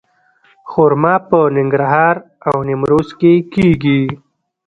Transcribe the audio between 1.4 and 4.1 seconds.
ننګرهار او نیمروز کې کیږي.